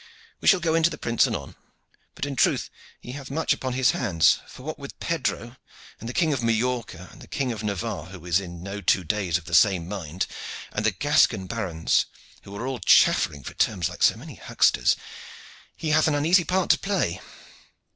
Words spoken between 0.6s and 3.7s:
in to the prince anon; but in truth he hath much